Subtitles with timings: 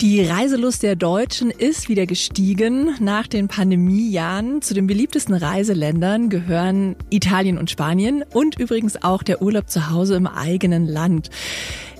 [0.00, 4.62] Die Reiselust der Deutschen ist wieder gestiegen nach den Pandemiejahren.
[4.62, 10.14] Zu den beliebtesten Reiseländern gehören Italien und Spanien und übrigens auch der Urlaub zu Hause
[10.14, 11.28] im eigenen Land.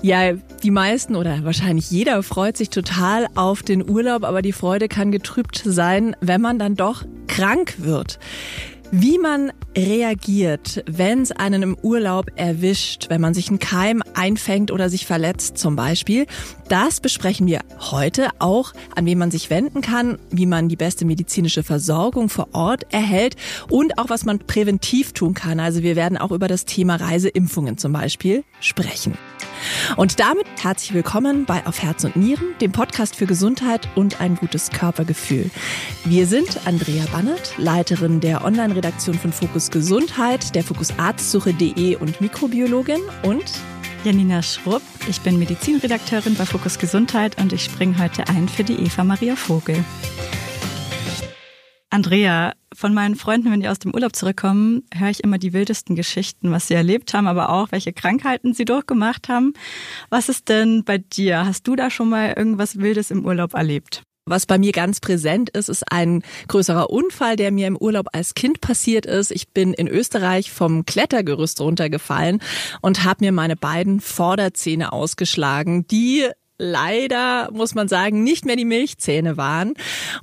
[0.01, 4.87] Ja, die meisten oder wahrscheinlich jeder freut sich total auf den Urlaub, aber die Freude
[4.87, 8.17] kann getrübt sein, wenn man dann doch krank wird.
[8.93, 14.69] Wie man reagiert, wenn es einen im Urlaub erwischt, wenn man sich einen Keim einfängt
[14.69, 16.25] oder sich verletzt zum Beispiel,
[16.71, 21.03] das besprechen wir heute auch, an wen man sich wenden kann, wie man die beste
[21.03, 23.35] medizinische Versorgung vor Ort erhält
[23.69, 25.59] und auch was man präventiv tun kann.
[25.59, 29.17] Also wir werden auch über das Thema Reiseimpfungen zum Beispiel sprechen.
[29.97, 34.35] Und damit herzlich willkommen bei Auf Herz und Nieren, dem Podcast für Gesundheit und ein
[34.35, 35.51] gutes Körpergefühl.
[36.05, 43.01] Wir sind Andrea Bannert, Leiterin der Online-Redaktion von Fokus Gesundheit, der Fokus Arztsuche.de und Mikrobiologin
[43.23, 43.43] und
[44.03, 44.81] Janina Schrupp.
[45.07, 49.35] Ich bin Medizinredakteurin bei Fokus Gesundheit und ich springe heute ein für die Eva Maria
[49.35, 49.83] Vogel.
[51.91, 55.95] Andrea, von meinen Freunden, wenn die aus dem Urlaub zurückkommen, höre ich immer die wildesten
[55.95, 59.53] Geschichten, was sie erlebt haben, aber auch welche Krankheiten sie durchgemacht haben.
[60.09, 61.45] Was ist denn bei dir?
[61.45, 64.01] Hast du da schon mal irgendwas Wildes im Urlaub erlebt?
[64.25, 68.35] Was bei mir ganz präsent ist, ist ein größerer Unfall, der mir im Urlaub als
[68.35, 69.31] Kind passiert ist.
[69.31, 72.39] Ich bin in Österreich vom Klettergerüst runtergefallen
[72.81, 76.27] und habe mir meine beiden Vorderzähne ausgeschlagen, die
[76.59, 79.73] leider, muss man sagen, nicht mehr die Milchzähne waren.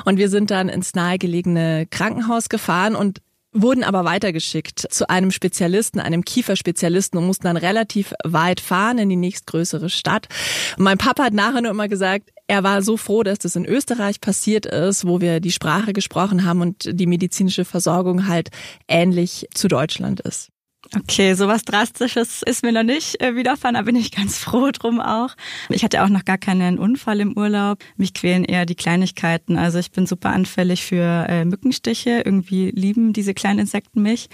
[0.04, 3.20] Und wir sind dann ins nahegelegene Krankenhaus gefahren und
[3.52, 9.08] wurden aber weitergeschickt zu einem Spezialisten, einem Kieferspezialisten und mussten dann relativ weit fahren in
[9.08, 10.28] die nächstgrößere Stadt.
[10.77, 13.66] Und mein Papa hat nachher nur immer gesagt, er war so froh, dass das in
[13.66, 18.50] Österreich passiert ist, wo wir die Sprache gesprochen haben und die medizinische Versorgung halt
[18.88, 20.50] ähnlich zu Deutschland ist.
[20.97, 25.00] Okay, sowas Drastisches ist mir noch nicht äh, widerfahren, da bin ich ganz froh drum
[25.00, 25.34] auch.
[25.69, 27.84] Ich hatte auch noch gar keinen Unfall im Urlaub.
[27.97, 29.59] Mich quälen eher die Kleinigkeiten.
[29.59, 32.22] Also ich bin super anfällig für äh, Mückenstiche.
[32.25, 34.28] Irgendwie lieben diese kleinen Insekten mich.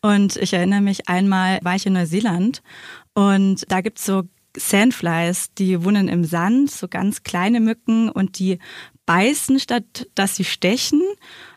[0.00, 2.62] Und ich erinnere mich, einmal war ich in Neuseeland
[3.14, 4.22] und da gibt's so
[4.56, 8.58] Sandflies, die wohnen im Sand, so ganz kleine Mücken und die
[9.06, 11.02] beißen statt dass sie stechen.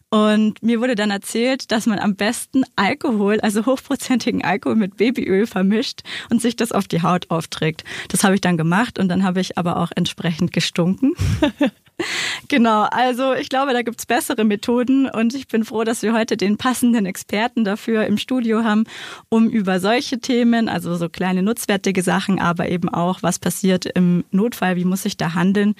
[0.09, 5.45] Und mir wurde dann erzählt, dass man am besten Alkohol, also hochprozentigen Alkohol mit Babyöl
[5.45, 7.83] vermischt und sich das auf die Haut aufträgt.
[8.07, 11.13] Das habe ich dann gemacht und dann habe ich aber auch entsprechend gestunken.
[12.47, 16.35] Genau, also ich glaube, da gibt's bessere Methoden und ich bin froh, dass wir heute
[16.35, 18.85] den passenden Experten dafür im Studio haben,
[19.29, 24.23] um über solche Themen, also so kleine nutzwertige Sachen, aber eben auch, was passiert im
[24.31, 25.75] Notfall, wie muss ich da handeln,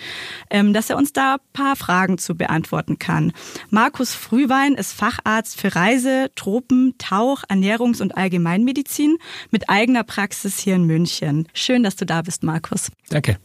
[0.51, 3.33] ähm, dass er uns da paar Fragen zu beantworten kann.
[3.69, 9.17] Markus Frühwein ist Facharzt für Reise, Tropen, Tauch, Ernährungs- und Allgemeinmedizin
[9.49, 11.47] mit eigener Praxis hier in München.
[11.53, 12.91] Schön, dass du da bist, Markus.
[13.09, 13.39] Danke.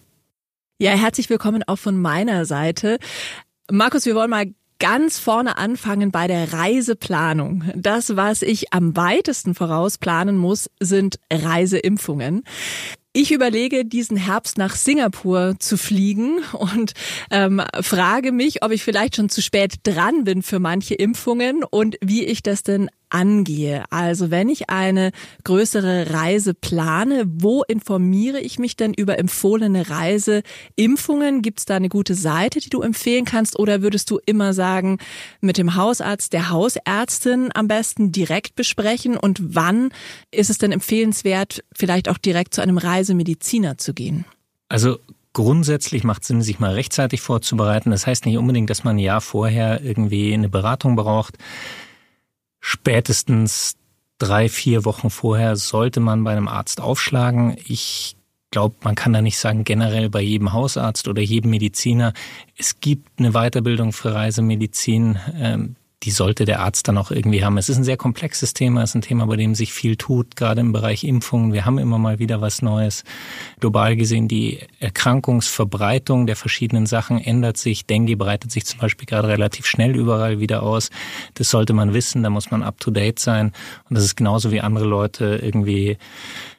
[0.81, 2.99] Ja, herzlich willkommen auch von meiner Seite.
[3.71, 7.63] Markus, wir wollen mal ganz vorne anfangen bei der Reiseplanung.
[7.77, 12.43] Das, was ich am weitesten vorausplanen muss, sind Reiseimpfungen.
[13.13, 16.95] Ich überlege, diesen Herbst nach Singapur zu fliegen und
[17.31, 21.97] ähm, frage mich, ob ich vielleicht schon zu spät dran bin für manche Impfungen und
[22.01, 23.85] wie ich das denn angehe.
[23.91, 25.13] Also wenn ich eine
[25.45, 31.41] größere Reise plane, wo informiere ich mich denn über empfohlene Reiseimpfungen?
[31.41, 33.59] Gibt es da eine gute Seite, die du empfehlen kannst?
[33.59, 34.99] Oder würdest du immer sagen,
[35.41, 39.17] mit dem Hausarzt, der Hausärztin am besten direkt besprechen?
[39.17, 39.91] Und wann
[40.33, 44.25] ist es denn empfehlenswert, vielleicht auch direkt zu einem Reisemediziner zu gehen?
[44.69, 44.99] Also
[45.37, 47.91] Grundsätzlich macht Sinn, sich mal rechtzeitig vorzubereiten.
[47.91, 51.39] Das heißt nicht unbedingt, dass man ein Jahr vorher irgendwie eine Beratung braucht
[52.67, 53.77] spätestens
[54.17, 57.59] drei, vier Wochen vorher sollte man bei einem Arzt aufschlagen.
[57.67, 58.17] Ich
[58.51, 62.15] glaube, man kann da nicht sagen, generell bei jedem Hausarzt oder jedem Mediziner.
[62.57, 65.77] Es gibt eine Weiterbildung für Reisemedizin.
[66.03, 67.57] Die sollte der Arzt dann auch irgendwie haben.
[67.57, 70.37] Es ist ein sehr komplexes Thema, es ist ein Thema, bei dem sich viel tut,
[70.37, 71.55] gerade im Bereich Impfungen.
[71.55, 73.05] Wir haben immer mal wieder was Neues.
[73.61, 77.87] Global gesehen, die Erkrankungsverbreitung der verschiedenen Sachen ändert sich.
[77.87, 80.91] Dengue breitet sich zum Beispiel gerade relativ schnell überall wieder aus.
[81.35, 83.53] Das sollte man wissen, da muss man up-to-date sein.
[83.89, 85.97] Und das ist genauso wie andere Leute irgendwie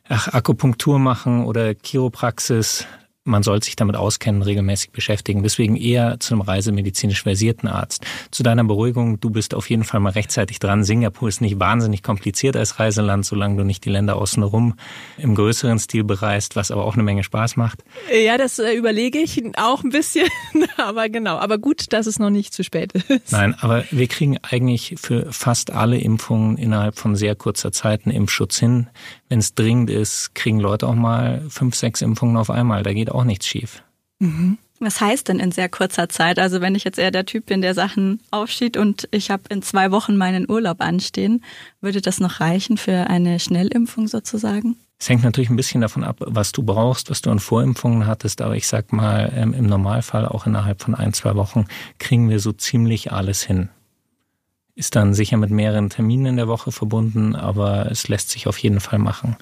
[0.09, 2.87] ach, Akupunktur machen oder Chiropraxis
[3.25, 5.41] man soll sich damit auskennen, regelmäßig beschäftigen.
[5.41, 8.05] Deswegen eher zu einem reisemedizinisch versierten Arzt.
[8.31, 10.83] Zu deiner Beruhigung, du bist auf jeden Fall mal rechtzeitig dran.
[10.83, 14.75] Singapur ist nicht wahnsinnig kompliziert als Reiseland, solange du nicht die Länder außenrum
[15.17, 17.83] im größeren Stil bereist, was aber auch eine Menge Spaß macht.
[18.13, 20.27] Ja, das äh, überlege ich auch ein bisschen,
[20.77, 21.37] aber genau.
[21.37, 23.31] Aber gut, dass es noch nicht zu spät ist.
[23.31, 28.15] Nein, aber wir kriegen eigentlich für fast alle Impfungen innerhalb von sehr kurzer Zeit einen
[28.15, 28.87] Impfschutz hin.
[29.29, 32.83] Wenn es dringend ist, kriegen Leute auch mal fünf, sechs Impfungen auf einmal.
[32.83, 33.83] Da geht auch nichts schief.
[34.19, 34.57] Mhm.
[34.79, 36.37] Was heißt denn in sehr kurzer Zeit?
[36.37, 39.61] Also wenn ich jetzt eher der Typ bin, der Sachen aufschiebt und ich habe in
[39.61, 41.43] zwei Wochen meinen Urlaub anstehen,
[41.79, 44.75] würde das noch reichen für eine Schnellimpfung sozusagen?
[44.99, 48.41] Es hängt natürlich ein bisschen davon ab, was du brauchst, was du an Vorimpfungen hattest,
[48.41, 51.67] aber ich sag mal, ähm, im Normalfall auch innerhalb von ein, zwei Wochen
[51.97, 53.69] kriegen wir so ziemlich alles hin
[54.77, 58.57] ist dann sicher mit mehreren Terminen in der Woche verbunden, aber es lässt sich auf
[58.57, 59.37] jeden Fall machen.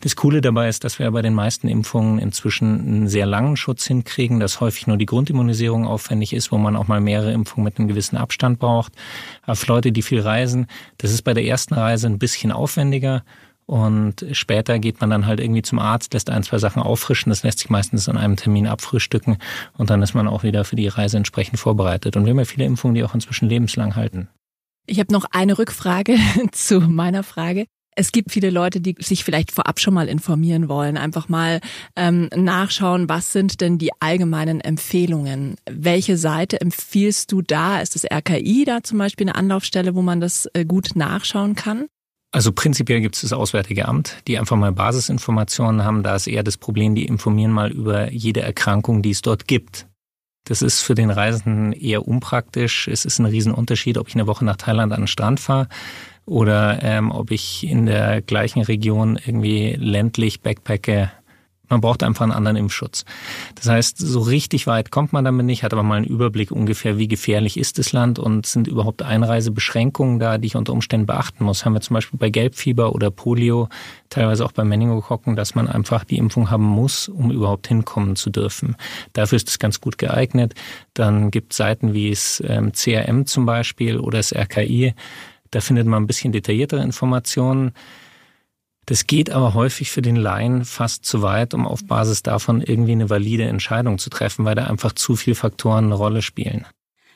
[0.00, 3.86] Das Coole dabei ist, dass wir bei den meisten Impfungen inzwischen einen sehr langen Schutz
[3.86, 7.78] hinkriegen, dass häufig nur die Grundimmunisierung aufwendig ist, wo man auch mal mehrere Impfungen mit
[7.78, 8.92] einem gewissen Abstand braucht.
[9.42, 10.66] Aber für Leute, die viel reisen,
[10.98, 13.22] das ist bei der ersten Reise ein bisschen aufwendiger.
[13.66, 17.30] Und später geht man dann halt irgendwie zum Arzt, lässt ein, zwei Sachen auffrischen.
[17.30, 19.38] Das lässt sich meistens an einem Termin abfrühstücken.
[19.78, 22.16] Und dann ist man auch wieder für die Reise entsprechend vorbereitet.
[22.16, 24.28] Und wir haben ja viele Impfungen, die auch inzwischen lebenslang halten.
[24.86, 26.16] Ich habe noch eine Rückfrage
[26.52, 27.66] zu meiner Frage.
[27.94, 31.60] Es gibt viele Leute, die sich vielleicht vorab schon mal informieren wollen, einfach mal
[31.94, 35.56] ähm, nachschauen, was sind denn die allgemeinen Empfehlungen?
[35.70, 37.80] Welche Seite empfiehlst du da?
[37.80, 41.86] Ist das RKI da zum Beispiel eine Anlaufstelle, wo man das äh, gut nachschauen kann?
[42.34, 46.02] Also prinzipiell gibt es das Auswärtige Amt, die einfach mal Basisinformationen haben.
[46.02, 49.86] Da ist eher das Problem, die informieren mal über jede Erkrankung, die es dort gibt.
[50.44, 52.88] Das ist für den Reisenden eher unpraktisch.
[52.88, 55.68] Es ist ein Riesenunterschied, ob ich eine Woche nach Thailand an den Strand fahre
[56.26, 61.10] oder ähm, ob ich in der gleichen Region irgendwie ländlich backpacke
[61.72, 63.04] man braucht einfach einen anderen Impfschutz.
[63.54, 66.98] Das heißt, so richtig weit kommt man damit nicht, hat aber mal einen Überblick ungefähr,
[66.98, 71.44] wie gefährlich ist das Land und sind überhaupt Einreisebeschränkungen da, die ich unter Umständen beachten
[71.44, 71.64] muss.
[71.64, 73.68] Haben wir zum Beispiel bei Gelbfieber oder Polio,
[74.10, 78.28] teilweise auch bei Meningokokken, dass man einfach die Impfung haben muss, um überhaupt hinkommen zu
[78.28, 78.76] dürfen.
[79.14, 80.54] Dafür ist es ganz gut geeignet.
[80.92, 84.94] Dann gibt es Seiten wie es ähm, CRM zum Beispiel oder das RKI.
[85.50, 87.72] Da findet man ein bisschen detailliertere Informationen.
[88.86, 92.92] Das geht aber häufig für den Laien fast zu weit, um auf Basis davon irgendwie
[92.92, 96.66] eine valide Entscheidung zu treffen, weil da einfach zu viele Faktoren eine Rolle spielen.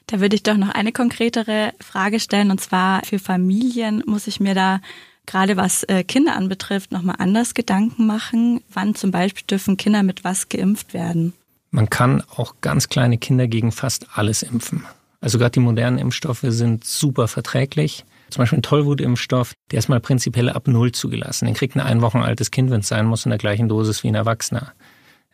[0.06, 4.38] Da würde ich doch noch eine konkretere Frage stellen, und zwar für Familien muss ich
[4.38, 4.80] mir da
[5.26, 8.62] gerade was äh, Kinder anbetrifft nochmal anders Gedanken machen.
[8.72, 11.32] Wann zum Beispiel dürfen Kinder mit was geimpft werden?
[11.72, 14.84] Man kann auch ganz kleine Kinder gegen fast alles impfen.
[15.20, 18.04] Also gerade die modernen Impfstoffe sind super verträglich.
[18.30, 21.46] Zum Beispiel ein Tollwutimpfstoff, der ist mal prinzipiell ab Null zugelassen.
[21.46, 24.02] Den kriegt ein ein Wochen altes Kind, wenn es sein muss, in der gleichen Dosis
[24.02, 24.72] wie ein Erwachsener.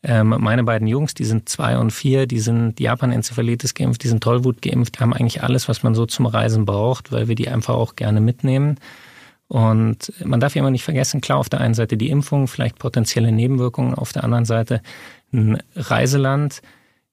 [0.04, 4.22] Ähm, meine beiden Jungs, die sind zwei und vier, die sind Japan-Enzephalitis geimpft, die sind
[4.22, 7.74] Tollwut geimpft, haben eigentlich alles, was man so zum Reisen braucht, weil wir die einfach
[7.74, 8.78] auch gerne mitnehmen.
[9.46, 12.78] Und man darf ja immer nicht vergessen, klar, auf der einen Seite die Impfung, vielleicht
[12.78, 14.82] potenzielle Nebenwirkungen, auf der anderen Seite
[15.32, 16.62] ein Reiseland,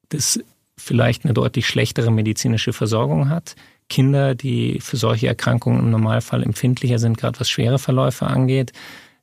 [0.08, 0.40] das
[0.78, 3.56] vielleicht eine deutlich schlechtere medizinische Versorgung hat,
[3.89, 8.71] Kinder, die für solche Erkrankungen im Normalfall empfindlicher sind, gerade was schwere Verläufe angeht.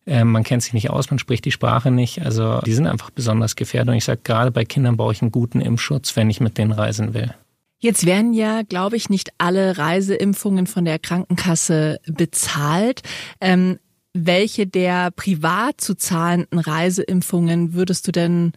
[0.06, 2.22] Ähm, man kennt sich nicht aus, man spricht die Sprache nicht.
[2.22, 3.90] Also die sind einfach besonders gefährdet.
[3.90, 6.72] Und ich sage, gerade bei Kindern brauche ich einen guten Impfschutz, wenn ich mit denen
[6.72, 7.34] reisen will.
[7.78, 13.02] Jetzt werden ja, glaube ich, nicht alle Reiseimpfungen von der Krankenkasse bezahlt.
[13.40, 13.78] Ähm,
[14.14, 18.52] welche der privat zu zahlenden Reiseimpfungen würdest du denn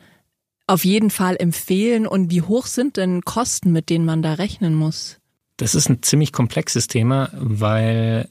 [0.68, 4.76] auf jeden Fall empfehlen und wie hoch sind denn Kosten, mit denen man da rechnen
[4.76, 5.19] muss?
[5.60, 8.30] Das ist ein ziemlich komplexes Thema, weil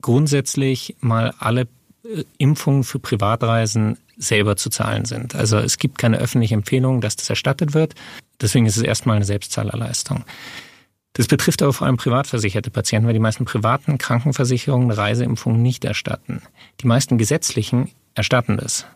[0.00, 1.68] grundsätzlich mal alle
[2.02, 5.34] äh, Impfungen für Privatreisen selber zu zahlen sind.
[5.34, 7.94] Also es gibt keine öffentliche Empfehlung, dass das erstattet wird.
[8.40, 10.24] Deswegen ist es erstmal eine Selbstzahlerleistung.
[11.12, 16.40] Das betrifft aber vor allem privatversicherte Patienten, weil die meisten privaten Krankenversicherungen Reiseimpfungen nicht erstatten.
[16.80, 18.86] Die meisten gesetzlichen erstatten das.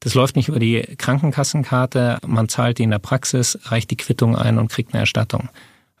[0.00, 4.34] Das läuft nicht über die Krankenkassenkarte, man zahlt die in der Praxis, reicht die Quittung
[4.34, 5.50] ein und kriegt eine Erstattung.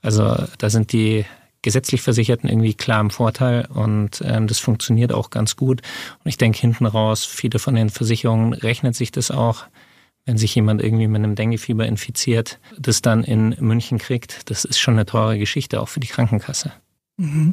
[0.02, 1.24] Also da sind die
[1.62, 5.80] gesetzlich Versicherten irgendwie klar im Vorteil und ähm, das funktioniert auch ganz gut.
[6.24, 9.64] Und ich denke hinten raus, viele von den Versicherungen rechnet sich das auch,
[10.26, 14.50] wenn sich jemand irgendwie mit einem Denguefieber infiziert, das dann in München kriegt.
[14.50, 16.72] Das ist schon eine teure Geschichte, auch für die Krankenkasse.
[17.16, 17.52] Mhm.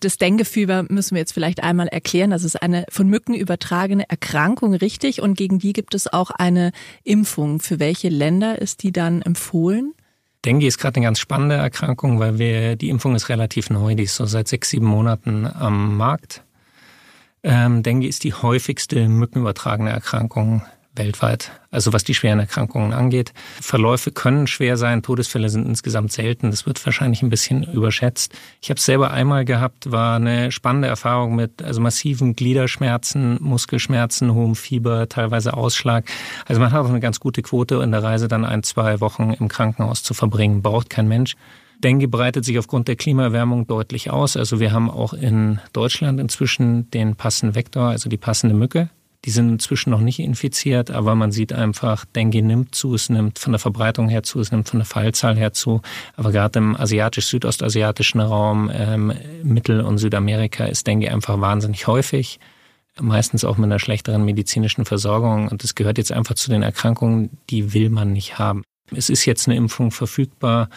[0.00, 2.30] Das Denguefieber müssen wir jetzt vielleicht einmal erklären.
[2.30, 5.22] Das ist eine von Mücken übertragene Erkrankung, richtig?
[5.22, 7.60] Und gegen die gibt es auch eine Impfung.
[7.60, 9.94] Für welche Länder ist die dann empfohlen?
[10.44, 14.04] Dengue ist gerade eine ganz spannende Erkrankung, weil wir, die Impfung ist relativ neu, die
[14.04, 16.42] ist so seit sechs, sieben Monaten am Markt.
[17.42, 20.62] Ähm, Dengue ist die häufigste mückenübertragene Erkrankung
[20.94, 23.32] weltweit, also was die schweren Erkrankungen angeht.
[23.60, 28.34] Verläufe können schwer sein, Todesfälle sind insgesamt selten, das wird wahrscheinlich ein bisschen überschätzt.
[28.60, 34.34] Ich habe es selber einmal gehabt, war eine spannende Erfahrung mit also massiven Gliederschmerzen, Muskelschmerzen,
[34.34, 36.10] hohem Fieber, teilweise Ausschlag.
[36.46, 39.32] Also man hat auch eine ganz gute Quote in der Reise dann ein, zwei Wochen
[39.38, 41.36] im Krankenhaus zu verbringen, braucht kein Mensch.
[41.78, 44.36] Dengue breitet sich aufgrund der Klimaerwärmung deutlich aus.
[44.36, 48.90] Also wir haben auch in Deutschland inzwischen den passenden Vektor, also die passende Mücke
[49.26, 53.38] Die sind inzwischen noch nicht infiziert, aber man sieht einfach, Dengue nimmt zu, es nimmt
[53.38, 55.82] von der Verbreitung her zu, es nimmt von der Fallzahl her zu.
[56.16, 59.12] Aber gerade im asiatisch-südostasiatischen Raum, ähm,
[59.42, 62.40] Mittel- und Südamerika ist Dengue einfach wahnsinnig häufig
[62.98, 65.48] meistens auch mit einer schlechteren medizinischen Versorgung.
[65.48, 68.62] Und das gehört jetzt einfach zu den Erkrankungen, die will man nicht haben.
[68.94, 70.68] Es ist jetzt eine Impfung verfügbar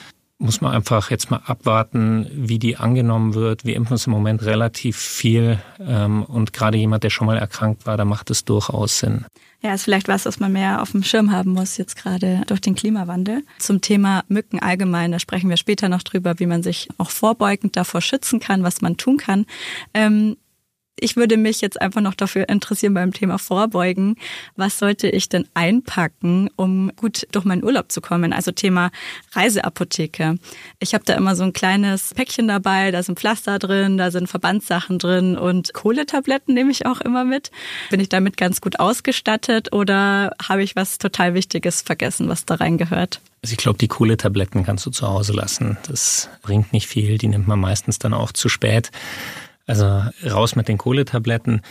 [0.43, 3.65] muss man einfach jetzt mal abwarten, wie die angenommen wird.
[3.65, 7.85] Wir impfen uns im Moment relativ viel ähm, und gerade jemand, der schon mal erkrankt
[7.85, 9.25] war, da macht es durchaus Sinn.
[9.61, 12.59] Ja, ist vielleicht was, was man mehr auf dem Schirm haben muss, jetzt gerade durch
[12.59, 13.43] den Klimawandel.
[13.59, 17.77] Zum Thema Mücken allgemein, da sprechen wir später noch drüber, wie man sich auch vorbeugend
[17.77, 19.45] davor schützen kann, was man tun kann.
[19.93, 20.35] Ähm,
[20.99, 24.15] ich würde mich jetzt einfach noch dafür interessieren beim Thema Vorbeugen.
[24.55, 28.31] Was sollte ich denn einpacken, um gut durch meinen Urlaub zu kommen?
[28.31, 28.91] Also Thema
[29.33, 30.37] Reiseapotheke.
[30.79, 34.27] Ich habe da immer so ein kleines Päckchen dabei, da sind Pflaster drin, da sind
[34.27, 37.51] Verbandssachen drin und Kohletabletten nehme ich auch immer mit.
[37.89, 42.55] Bin ich damit ganz gut ausgestattet oder habe ich was total Wichtiges vergessen, was da
[42.55, 43.19] reingehört?
[43.41, 45.77] Also ich glaube, die Kohletabletten kannst du zu Hause lassen.
[45.87, 47.17] Das bringt nicht viel.
[47.17, 48.89] Die nimmt man meistens dann auch zu spät.
[49.65, 51.61] Also raus mit den Kohletabletten.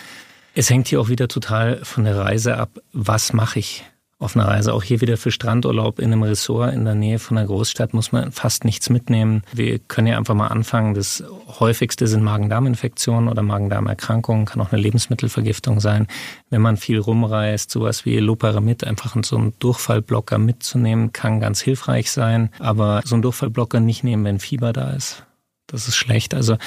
[0.55, 2.79] Es hängt hier auch wieder total von der Reise ab.
[2.93, 3.85] Was mache ich
[4.19, 4.73] auf einer Reise?
[4.73, 8.13] Auch hier wieder für Strandurlaub in einem Ressort in der Nähe von einer Großstadt muss
[8.13, 9.43] man fast nichts mitnehmen.
[9.53, 10.95] Wir können ja einfach mal anfangen.
[10.95, 11.25] Das
[11.59, 14.45] häufigste sind Magen-Darm-Infektionen oder Magen-Darm-Erkrankungen.
[14.45, 16.07] Kann auch eine Lebensmittelvergiftung sein.
[16.51, 22.11] Wenn man viel rumreist, sowas wie Loperamid, einfach so einen Durchfallblocker mitzunehmen, kann ganz hilfreich
[22.11, 22.51] sein.
[22.59, 25.25] Aber so einen Durchfallblocker nicht nehmen, wenn Fieber da ist.
[25.67, 26.35] Das ist schlecht.
[26.35, 26.59] Also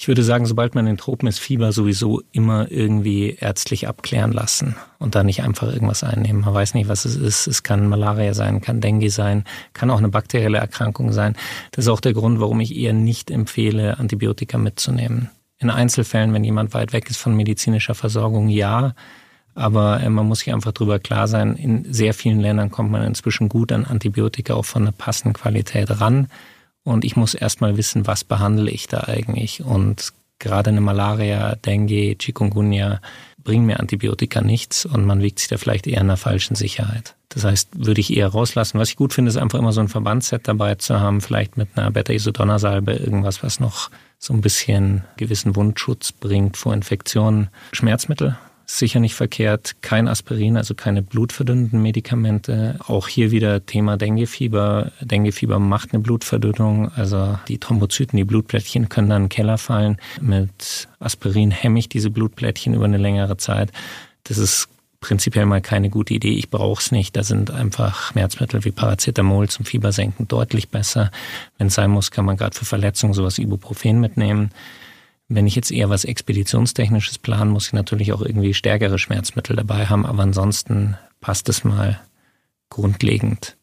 [0.00, 4.32] ich würde sagen, sobald man in den Tropen ist, Fieber sowieso immer irgendwie ärztlich abklären
[4.32, 6.40] lassen und da nicht einfach irgendwas einnehmen.
[6.40, 7.46] Man weiß nicht, was es ist.
[7.46, 11.36] Es kann Malaria sein, kann Dengue sein, kann auch eine bakterielle Erkrankung sein.
[11.72, 15.28] Das ist auch der Grund, warum ich eher nicht empfehle, Antibiotika mitzunehmen.
[15.58, 18.94] In Einzelfällen, wenn jemand weit weg ist von medizinischer Versorgung, ja.
[19.54, 23.02] Aber äh, man muss sich einfach darüber klar sein, in sehr vielen Ländern kommt man
[23.02, 26.28] inzwischen gut an Antibiotika auch von einer passenden Qualität ran.
[26.84, 29.62] Und ich muss erstmal wissen, was behandle ich da eigentlich.
[29.62, 33.00] Und gerade eine Malaria, Dengue, Chikungunya
[33.42, 37.14] bringen mir Antibiotika nichts und man wiegt sich da vielleicht eher in einer falschen Sicherheit.
[37.30, 38.78] Das heißt, würde ich eher rauslassen.
[38.78, 41.68] Was ich gut finde, ist einfach immer so ein Verbandsset dabei zu haben, vielleicht mit
[41.76, 47.48] einer Beta-Isodonna-Salbe, irgendwas, was noch so ein bisschen gewissen Wundschutz bringt vor Infektionen.
[47.72, 48.36] Schmerzmittel
[48.78, 49.76] sicher nicht verkehrt.
[49.82, 52.76] Kein Aspirin, also keine blutverdünnenden Medikamente.
[52.86, 54.92] Auch hier wieder Thema Denguefieber.
[55.00, 56.90] Denguefieber macht eine Blutverdünnung.
[56.92, 59.96] Also die Thrombozyten, die Blutplättchen können dann in den Keller fallen.
[60.20, 63.72] Mit Aspirin hemme ich diese Blutplättchen über eine längere Zeit.
[64.24, 64.68] Das ist
[65.00, 66.34] prinzipiell mal keine gute Idee.
[66.34, 67.16] Ich brauche es nicht.
[67.16, 71.10] Da sind einfach Schmerzmittel wie Paracetamol zum Fiebersenken deutlich besser.
[71.58, 74.50] Wenn es sein muss, kann man gerade für Verletzungen sowas Ibuprofen mitnehmen.
[75.32, 79.86] Wenn ich jetzt eher was Expeditionstechnisches planen, muss ich natürlich auch irgendwie stärkere Schmerzmittel dabei
[79.86, 82.00] haben, aber ansonsten passt es mal
[82.68, 83.56] grundlegend.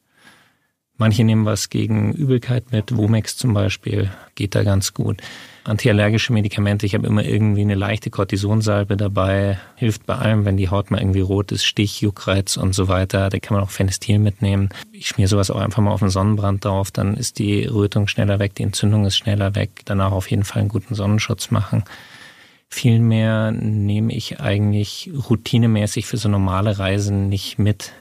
[0.97, 5.21] Manche nehmen was gegen Übelkeit mit, Womex zum Beispiel, geht da ganz gut
[5.67, 6.85] antiallergische Medikamente.
[6.85, 9.59] Ich habe immer irgendwie eine leichte Cortisonsalbe dabei.
[9.75, 13.29] Hilft bei allem, wenn die Haut mal irgendwie rot ist, Stich, Juckreiz und so weiter.
[13.29, 14.69] Da kann man auch Phenestil mitnehmen.
[14.91, 16.91] Ich schmier sowas auch einfach mal auf den Sonnenbrand drauf.
[16.91, 19.81] Dann ist die Rötung schneller weg, die Entzündung ist schneller weg.
[19.85, 21.83] Danach auf jeden Fall einen guten Sonnenschutz machen.
[22.69, 27.93] Vielmehr nehme ich eigentlich routinemäßig für so normale Reisen nicht mit.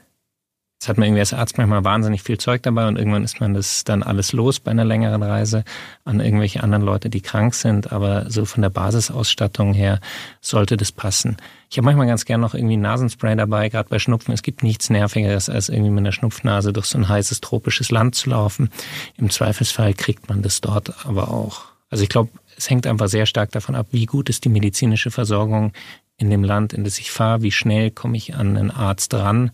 [0.79, 3.55] Jetzt hat man irgendwie als Arzt manchmal wahnsinnig viel Zeug dabei und irgendwann ist man
[3.55, 5.63] das dann alles los bei einer längeren Reise
[6.05, 7.91] an irgendwelche anderen Leute, die krank sind.
[7.91, 9.99] Aber so von der Basisausstattung her
[10.39, 11.37] sollte das passen.
[11.71, 14.35] Ich habe manchmal ganz gern noch irgendwie Nasenspray dabei, gerade bei Schnupfen.
[14.35, 18.13] Es gibt nichts Nervigeres, als irgendwie mit einer Schnupfnase durch so ein heißes tropisches Land
[18.13, 18.69] zu laufen.
[19.17, 21.63] Im Zweifelsfall kriegt man das dort aber auch.
[21.89, 25.09] Also ich glaube, es hängt einfach sehr stark davon ab, wie gut ist die medizinische
[25.09, 25.73] Versorgung
[26.17, 29.49] in dem Land, in das ich fahre, wie schnell komme ich an einen Arzt ran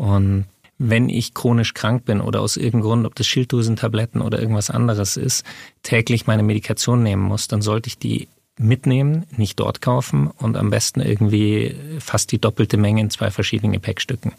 [0.00, 0.46] und
[0.78, 5.18] wenn ich chronisch krank bin oder aus irgendeinem Grund, ob das Schilddrüsentabletten oder irgendwas anderes
[5.18, 5.44] ist,
[5.82, 8.28] täglich meine Medikation nehmen muss, dann sollte ich die
[8.58, 13.72] mitnehmen, nicht dort kaufen und am besten irgendwie fast die doppelte Menge in zwei verschiedenen
[13.72, 14.32] Gepäckstücken.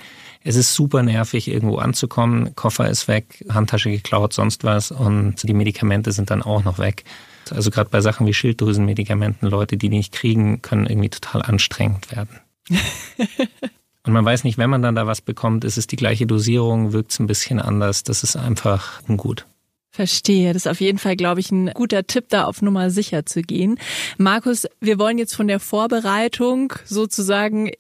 [0.44, 5.54] Es ist super nervig, irgendwo anzukommen, Koffer ist weg, Handtasche geklaut, sonst was und die
[5.54, 7.04] Medikamente sind dann auch noch weg.
[7.52, 12.40] Also gerade bei Sachen wie Schilddrüsenmedikamenten, Leute, die nicht kriegen, können irgendwie total anstrengend werden.
[14.06, 16.92] Und man weiß nicht, wenn man dann da was bekommt, ist es die gleiche Dosierung,
[16.92, 18.04] wirkt es ein bisschen anders.
[18.04, 19.46] Das ist einfach ungut.
[19.92, 20.54] Verstehe.
[20.54, 23.42] Das ist auf jeden Fall, glaube ich, ein guter Tipp, da auf Nummer sicher zu
[23.42, 23.78] gehen.
[24.18, 27.72] Markus, wir wollen jetzt von der Vorbereitung sozusagen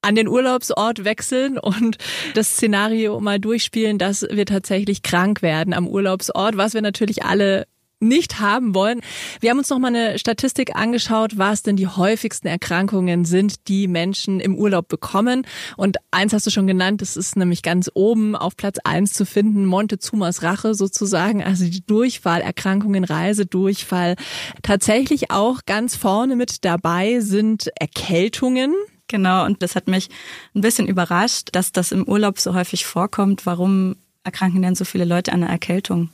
[0.00, 1.98] an den Urlaubsort wechseln und
[2.34, 7.66] das Szenario mal durchspielen, dass wir tatsächlich krank werden am Urlaubsort, was wir natürlich alle
[8.00, 9.00] nicht haben wollen.
[9.40, 13.88] Wir haben uns noch mal eine Statistik angeschaut, was denn die häufigsten Erkrankungen sind, die
[13.88, 15.46] Menschen im Urlaub bekommen.
[15.76, 19.24] Und eins hast du schon genannt, das ist nämlich ganz oben auf Platz eins zu
[19.24, 24.16] finden, Montezumas Rache sozusagen, also die Durchfallerkrankungen, Reisedurchfall.
[24.62, 28.74] Tatsächlich auch ganz vorne mit dabei sind Erkältungen.
[29.08, 30.08] Genau, und das hat mich
[30.54, 33.46] ein bisschen überrascht, dass das im Urlaub so häufig vorkommt.
[33.46, 36.10] Warum erkranken denn so viele Leute an einer Erkältung?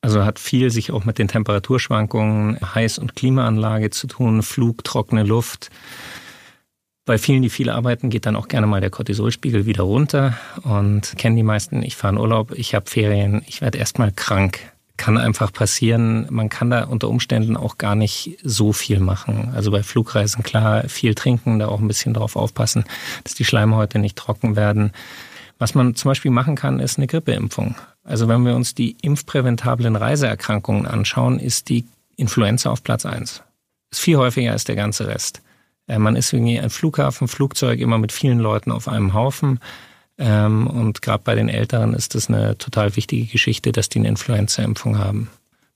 [0.00, 5.24] Also hat viel sich auch mit den Temperaturschwankungen, Heiß- und Klimaanlage zu tun, Flug, trockene
[5.24, 5.70] Luft.
[7.04, 11.14] Bei vielen, die viel arbeiten, geht dann auch gerne mal der Cortisolspiegel wieder runter und
[11.16, 14.60] kennen die meisten, ich fahre in Urlaub, ich habe Ferien, ich werde erstmal krank.
[14.98, 16.26] Kann einfach passieren.
[16.28, 19.52] Man kann da unter Umständen auch gar nicht so viel machen.
[19.54, 22.84] Also bei Flugreisen klar, viel trinken, da auch ein bisschen drauf aufpassen,
[23.22, 24.92] dass die Schleimhäute nicht trocken werden.
[25.58, 27.74] Was man zum Beispiel machen kann, ist eine Grippeimpfung.
[28.04, 31.86] Also wenn wir uns die impfpräventablen Reiseerkrankungen anschauen, ist die
[32.16, 33.42] Influenza auf Platz eins.
[33.90, 35.42] Ist viel häufiger als der ganze Rest.
[35.88, 39.58] Äh, man ist irgendwie ein Flughafen, Flugzeug immer mit vielen Leuten auf einem Haufen.
[40.16, 44.08] Ähm, und gerade bei den Älteren ist das eine total wichtige Geschichte, dass die eine
[44.08, 45.30] Influenza-Impfung haben.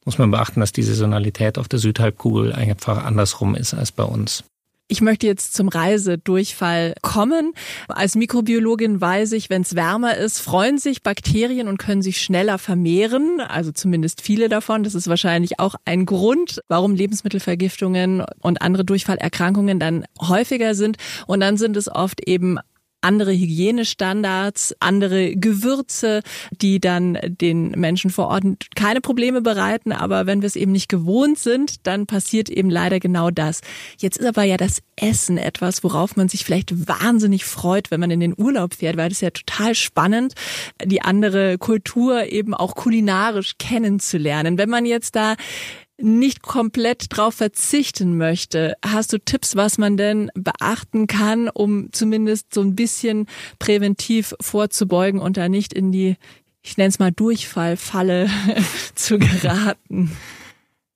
[0.05, 4.45] Muss man beachten, dass die Saisonalität auf der Südhalbkugel einfach andersrum ist als bei uns.
[4.93, 7.55] Ich möchte jetzt zum Reisedurchfall kommen.
[7.89, 12.59] Als Mikrobiologin weiß ich, wenn es wärmer ist, freuen sich Bakterien und können sich schneller
[12.59, 13.41] vermehren.
[13.41, 14.85] Also zumindest viele davon.
[14.85, 20.99] Das ist wahrscheinlich auch ein Grund, warum Lebensmittelvergiftungen und andere Durchfallerkrankungen dann häufiger sind.
[21.27, 22.59] Und dann sind es oft eben
[23.03, 28.45] andere Hygienestandards, andere Gewürze, die dann den Menschen vor Ort
[28.75, 29.93] keine Probleme bereiten.
[29.93, 33.61] Aber wenn wir es eben nicht gewohnt sind, dann passiert eben leider genau das.
[33.99, 38.11] Jetzt ist aber ja das Essen etwas, worauf man sich vielleicht wahnsinnig freut, wenn man
[38.11, 40.35] in den Urlaub fährt, weil das ja total spannend,
[40.85, 44.59] die andere Kultur eben auch kulinarisch kennenzulernen.
[44.59, 45.35] Wenn man jetzt da
[45.99, 52.55] nicht komplett drauf verzichten möchte, hast du Tipps, was man denn beachten kann, um zumindest
[52.55, 53.27] so ein bisschen
[53.59, 56.17] präventiv vorzubeugen und da nicht in die,
[56.63, 58.29] ich nenne es mal Durchfallfalle
[58.95, 60.17] zu geraten?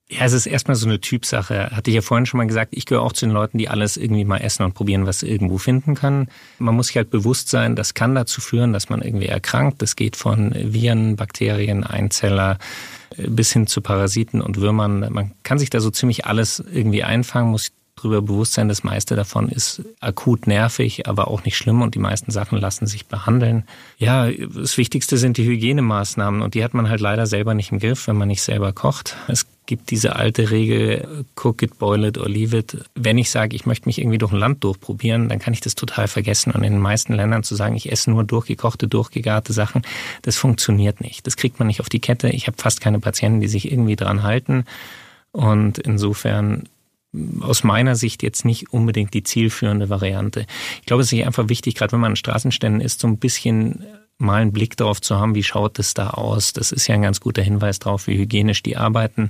[0.08, 1.70] Ja, es ist erstmal so eine Typsache.
[1.72, 3.96] Hatte ich ja vorhin schon mal gesagt, ich gehöre auch zu den Leuten, die alles
[3.96, 6.28] irgendwie mal essen und probieren, was sie irgendwo finden kann.
[6.60, 9.82] Man muss sich halt bewusst sein, das kann dazu führen, dass man irgendwie erkrankt.
[9.82, 12.58] Das geht von Viren, Bakterien, Einzeller
[13.16, 15.12] äh, bis hin zu Parasiten und Würmern.
[15.12, 19.16] Man kann sich da so ziemlich alles irgendwie einfangen, muss darüber bewusst sein, das meiste
[19.16, 23.64] davon ist akut nervig, aber auch nicht schlimm und die meisten Sachen lassen sich behandeln.
[23.98, 27.78] Ja, das Wichtigste sind die Hygienemaßnahmen und die hat man halt leider selber nicht im
[27.78, 29.16] Griff, wenn man nicht selber kocht.
[29.28, 32.76] Es gibt diese alte Regel, cook it, boil it or leave it.
[32.94, 35.74] Wenn ich sage, ich möchte mich irgendwie durch ein Land durchprobieren, dann kann ich das
[35.74, 36.52] total vergessen.
[36.52, 39.82] Und in den meisten Ländern zu sagen, ich esse nur durchgekochte, durchgegarte Sachen,
[40.22, 41.26] das funktioniert nicht.
[41.26, 42.28] Das kriegt man nicht auf die Kette.
[42.28, 44.64] Ich habe fast keine Patienten, die sich irgendwie dran halten.
[45.32, 46.68] Und insofern
[47.40, 50.46] aus meiner Sicht jetzt nicht unbedingt die zielführende Variante.
[50.80, 53.84] Ich glaube, es ist einfach wichtig, gerade wenn man an Straßenständen ist, so ein bisschen
[54.18, 56.52] mal einen Blick darauf zu haben, wie schaut es da aus.
[56.52, 59.28] Das ist ja ein ganz guter Hinweis darauf, wie hygienisch die arbeiten.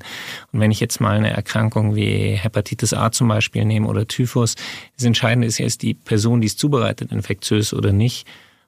[0.53, 4.55] Und wenn ich jetzt mal eine Erkrankung wie Hepatitis A zum Beispiel nehme oder Typhus,
[4.97, 8.27] das Entscheidende ist ja, ist die Person, die es zubereitet, infektiös oder nicht.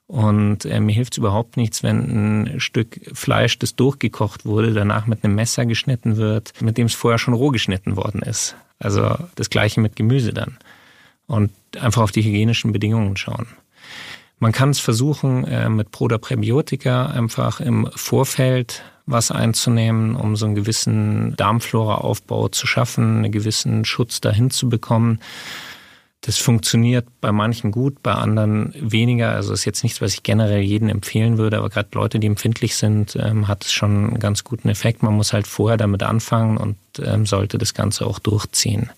[0.09, 5.05] Und äh, mir hilft es überhaupt nichts, wenn ein Stück Fleisch, das durchgekocht wurde, danach
[5.05, 8.55] mit einem Messer geschnitten wird, mit dem es vorher schon roh geschnitten worden ist.
[8.79, 10.57] Also das gleiche mit Gemüse dann.
[11.27, 13.45] Und einfach auf die hygienischen Bedingungen schauen.
[14.39, 20.35] Man kann es versuchen, äh, mit Pro- oder Präbiotika einfach im Vorfeld was einzunehmen, um
[20.35, 25.19] so einen gewissen Darmflora-Aufbau zu schaffen, einen gewissen Schutz dahin zu bekommen.
[26.21, 29.31] Das funktioniert bei manchen gut, bei anderen weniger.
[29.31, 32.75] Also ist jetzt nichts, was ich generell jedem empfehlen würde, aber gerade Leute, die empfindlich
[32.75, 35.01] sind, ähm, hat es schon einen ganz guten Effekt.
[35.01, 38.89] Man muss halt vorher damit anfangen und ähm, sollte das Ganze auch durchziehen.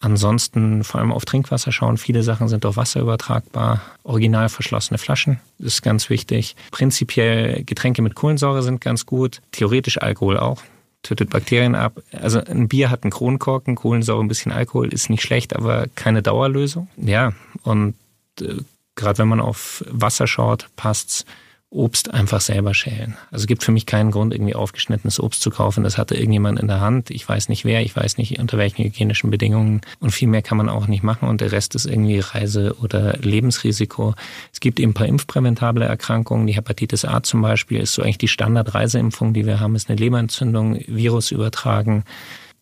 [0.00, 1.96] Ansonsten vor allem auf Trinkwasser schauen.
[1.98, 3.80] Viele Sachen sind auf Wasser übertragbar.
[4.04, 6.54] Original verschlossene Flaschen ist ganz wichtig.
[6.70, 9.40] Prinzipiell Getränke mit Kohlensäure sind ganz gut.
[9.50, 10.62] Theoretisch Alkohol auch
[11.08, 12.02] tötet Bakterien ab.
[12.12, 16.22] Also ein Bier hat einen Kronkorken, Kohlensäure, ein bisschen Alkohol ist nicht schlecht, aber keine
[16.22, 16.88] Dauerlösung.
[16.98, 17.94] Ja, und
[18.40, 18.56] äh,
[18.94, 21.24] gerade wenn man auf Wasser schaut, passt's.
[21.70, 23.18] Obst einfach selber schälen.
[23.30, 25.84] Also es gibt für mich keinen Grund, irgendwie aufgeschnittenes Obst zu kaufen.
[25.84, 27.10] Das hatte irgendjemand in der Hand.
[27.10, 29.82] Ich weiß nicht wer, ich weiß nicht unter welchen hygienischen Bedingungen.
[30.00, 31.28] Und viel mehr kann man auch nicht machen.
[31.28, 34.14] Und der Rest ist irgendwie Reise- oder Lebensrisiko.
[34.50, 36.46] Es gibt eben ein paar impfpräventable Erkrankungen.
[36.46, 39.98] Die Hepatitis A zum Beispiel ist so eigentlich die Standardreiseimpfung, die wir haben, ist eine
[39.98, 42.04] Leberentzündung, Virus übertragen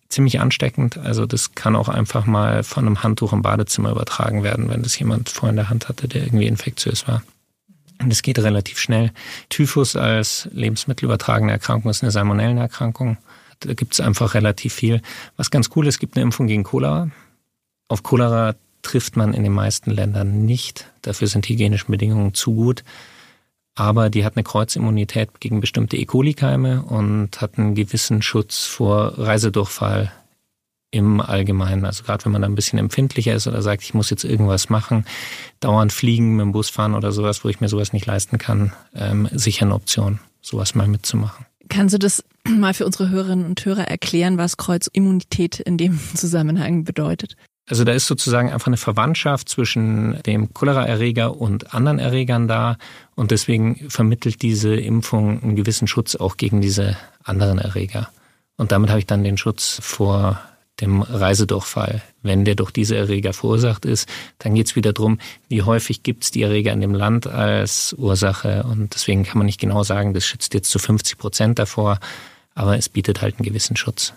[0.08, 0.98] ziemlich ansteckend.
[0.98, 4.98] Also das kann auch einfach mal von einem Handtuch im Badezimmer übertragen werden, wenn das
[4.98, 7.22] jemand vor in der Hand hatte, der irgendwie infektiös war.
[8.00, 9.10] Und es geht relativ schnell.
[9.48, 13.16] Typhus als lebensmittelübertragene Erkrankung ist eine Salmonellenerkrankung.
[13.60, 15.00] Da gibt es einfach relativ viel.
[15.36, 17.10] Was ganz cool ist, es gibt eine Impfung gegen Cholera.
[17.88, 20.90] Auf Cholera trifft man in den meisten Ländern nicht.
[21.02, 22.84] Dafür sind hygienische Bedingungen zu gut.
[23.74, 26.06] Aber die hat eine Kreuzimmunität gegen bestimmte E.
[26.06, 30.12] coli-Keime und hat einen gewissen Schutz vor Reisedurchfall
[30.90, 31.84] im Allgemeinen.
[31.84, 34.68] Also gerade wenn man da ein bisschen empfindlicher ist oder sagt, ich muss jetzt irgendwas
[34.68, 35.04] machen,
[35.60, 38.72] dauernd fliegen, mit dem Bus fahren oder sowas, wo ich mir sowas nicht leisten kann,
[38.94, 41.46] ähm, sicher eine Option, sowas mal mitzumachen.
[41.68, 46.84] Kannst du das mal für unsere Hörerinnen und Hörer erklären, was Kreuzimmunität in dem Zusammenhang
[46.84, 47.36] bedeutet?
[47.68, 52.76] Also da ist sozusagen einfach eine Verwandtschaft zwischen dem Cholera-Erreger und anderen Erregern da
[53.16, 58.08] und deswegen vermittelt diese Impfung einen gewissen Schutz auch gegen diese anderen Erreger.
[58.56, 60.40] Und damit habe ich dann den Schutz vor
[60.80, 62.02] dem Reisedurchfall.
[62.22, 64.08] Wenn der durch diese Erreger verursacht ist,
[64.38, 67.94] dann geht es wieder darum, wie häufig gibt es die Erreger in dem Land als
[67.98, 68.64] Ursache.
[68.64, 71.98] Und deswegen kann man nicht genau sagen, das schützt jetzt zu 50 Prozent davor,
[72.54, 74.12] aber es bietet halt einen gewissen Schutz.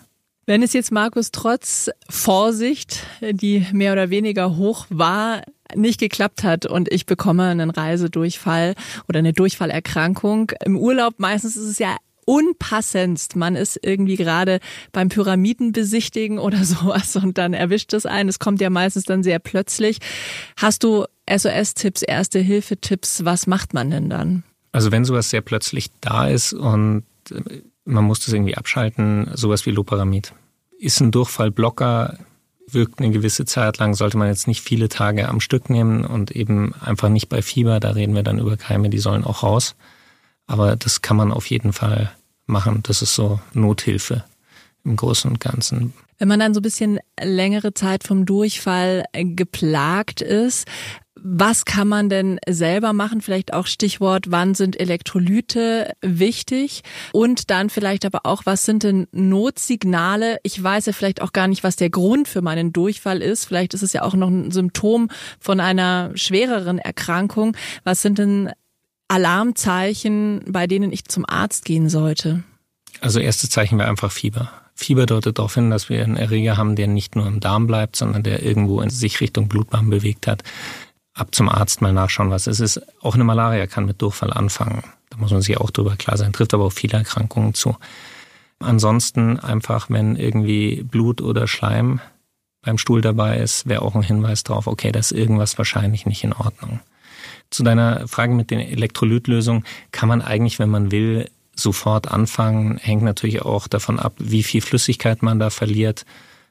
[0.46, 5.42] Wenn es jetzt Markus trotz Vorsicht, die mehr oder weniger hoch war,
[5.74, 8.74] nicht geklappt hat und ich bekomme einen Reisedurchfall
[9.08, 10.50] oder eine Durchfallerkrankung.
[10.64, 11.96] Im Urlaub meistens ist es ja
[12.30, 13.34] unpassendst.
[13.34, 14.60] Man ist irgendwie gerade
[14.92, 18.28] beim Pyramidenbesichtigen oder sowas und dann erwischt es einen.
[18.28, 19.98] Es kommt ja meistens dann sehr plötzlich.
[20.56, 23.24] Hast du SOS-Tipps, Erste-Hilfe-Tipps?
[23.24, 24.44] Was macht man denn dann?
[24.70, 27.02] Also wenn sowas sehr plötzlich da ist und
[27.84, 30.32] man muss das irgendwie abschalten, sowas wie Loparamid
[30.78, 32.16] ist ein Durchfallblocker,
[32.68, 36.30] wirkt eine gewisse Zeit lang, sollte man jetzt nicht viele Tage am Stück nehmen und
[36.30, 39.74] eben einfach nicht bei Fieber, da reden wir dann über Keime, die sollen auch raus.
[40.46, 42.12] Aber das kann man auf jeden Fall
[42.50, 42.82] machen.
[42.82, 44.24] Das ist so Nothilfe
[44.84, 45.92] im Großen und Ganzen.
[46.18, 50.66] Wenn man dann so ein bisschen längere Zeit vom Durchfall geplagt ist,
[51.22, 53.20] was kann man denn selber machen?
[53.20, 56.82] Vielleicht auch Stichwort, wann sind Elektrolyte wichtig?
[57.12, 60.38] Und dann vielleicht aber auch, was sind denn Notsignale?
[60.42, 63.44] Ich weiß ja vielleicht auch gar nicht, was der Grund für meinen Durchfall ist.
[63.44, 65.08] Vielleicht ist es ja auch noch ein Symptom
[65.38, 67.56] von einer schwereren Erkrankung.
[67.84, 68.50] Was sind denn
[69.10, 72.42] Alarmzeichen, bei denen ich zum Arzt gehen sollte?
[73.00, 74.50] Also erstes Zeichen wäre einfach Fieber.
[74.74, 77.96] Fieber deutet darauf hin, dass wir einen Erreger haben, der nicht nur im Darm bleibt,
[77.96, 80.42] sondern der irgendwo in sich Richtung Blutbahn bewegt hat
[81.20, 82.80] ab zum Arzt mal nachschauen, was es ist.
[83.02, 84.82] Auch eine Malaria kann mit Durchfall anfangen.
[85.10, 86.32] Da muss man sich auch drüber klar sein.
[86.32, 87.76] Trifft aber auch viele Erkrankungen zu.
[88.58, 92.00] Ansonsten einfach, wenn irgendwie Blut oder Schleim
[92.62, 96.24] beim Stuhl dabei ist, wäre auch ein Hinweis darauf, okay, da ist irgendwas wahrscheinlich nicht
[96.24, 96.80] in Ordnung.
[97.50, 102.78] Zu deiner Frage mit den Elektrolytlösungen kann man eigentlich, wenn man will, sofort anfangen.
[102.78, 106.04] Hängt natürlich auch davon ab, wie viel Flüssigkeit man da verliert,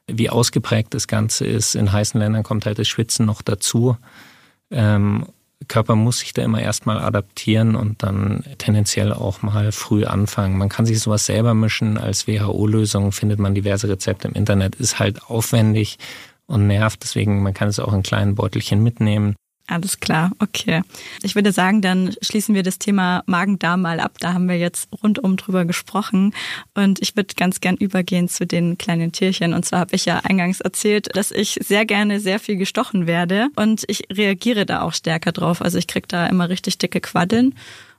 [0.08, 1.76] wie ausgeprägt das Ganze ist.
[1.76, 3.98] In heißen Ländern kommt halt das Schwitzen noch dazu.
[4.72, 5.26] Ähm,
[5.68, 10.58] Körper muss sich da immer erstmal adaptieren und dann tendenziell auch mal früh anfangen.
[10.58, 11.98] Man kann sich sowas selber mischen.
[11.98, 14.76] Als WHO-Lösung findet man diverse Rezepte im Internet.
[14.76, 15.98] Ist halt aufwendig
[16.48, 17.04] und nervt.
[17.04, 19.36] Deswegen, man kann es auch in kleinen Beutelchen mitnehmen.
[19.70, 20.82] Alles klar, okay.
[21.22, 24.14] Ich würde sagen, dann schließen wir das Thema Magen-Darm mal ab.
[24.20, 26.34] Da haben wir jetzt rundum drüber gesprochen.
[26.74, 29.54] Und ich würde ganz gern übergehen zu den kleinen Tierchen.
[29.54, 33.50] Und zwar habe ich ja eingangs erzählt, dass ich sehr gerne sehr viel gestochen werde.
[33.56, 35.62] Und ich reagiere da auch stärker drauf.
[35.62, 37.54] Also ich kriege da immer richtig dicke Quaddeln.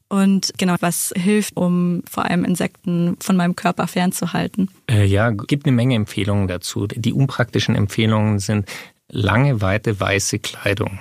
[0.09, 4.69] Und genau, was hilft, um vor allem Insekten von meinem Körper fernzuhalten?
[4.91, 6.89] Äh, ja, gibt eine Menge Empfehlungen dazu.
[6.89, 8.67] Die unpraktischen Empfehlungen sind
[9.09, 10.99] lange, weite, weiße Kleidung.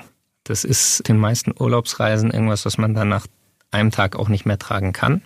[0.50, 3.28] Das ist den meisten Urlaubsreisen irgendwas, was man dann nach
[3.70, 5.22] einem Tag auch nicht mehr tragen kann.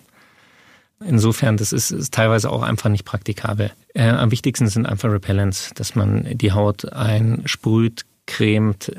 [1.00, 3.72] Insofern, das ist, ist teilweise auch einfach nicht praktikabel.
[3.94, 8.92] Äh, am wichtigsten sind einfach Repellents, dass man die Haut einsprüht, cremt,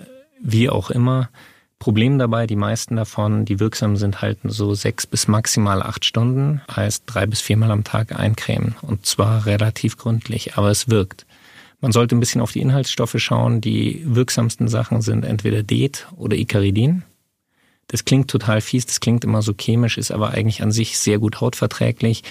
[0.43, 1.29] wie auch immer.
[1.79, 6.63] Problem dabei, die meisten davon, die wirksam sind, halten so sechs bis maximal acht Stunden,
[6.75, 11.27] heißt drei bis viermal am Tag eincremen und zwar relativ gründlich, aber es wirkt.
[11.85, 13.61] Man sollte ein bisschen auf die Inhaltsstoffe schauen.
[13.61, 17.03] Die wirksamsten Sachen sind entweder DEET oder Icaridin.
[17.89, 21.19] Das klingt total fies, das klingt immer so chemisch, ist aber eigentlich an sich sehr
[21.19, 22.23] gut hautverträglich.